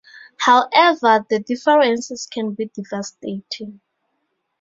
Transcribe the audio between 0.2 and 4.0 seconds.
However, the differences can be devastating.